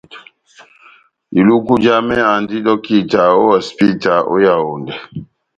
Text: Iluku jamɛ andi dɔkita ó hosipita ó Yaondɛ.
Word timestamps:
Iluku 1.39 1.73
jamɛ 1.83 2.15
andi 2.33 2.57
dɔkita 2.65 3.21
ó 3.39 3.41
hosipita 3.49 4.13
ó 4.33 4.35
Yaondɛ. 4.45 4.95